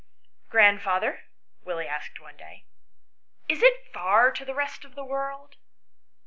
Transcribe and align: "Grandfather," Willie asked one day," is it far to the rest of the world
"Grandfather," 0.49 1.25
Willie 1.61 1.87
asked 1.87 2.19
one 2.19 2.35
day," 2.35 2.65
is 3.51 3.61
it 3.61 3.85
far 3.93 4.31
to 4.31 4.43
the 4.43 4.55
rest 4.55 4.83
of 4.83 4.95
the 4.95 5.05
world 5.05 5.57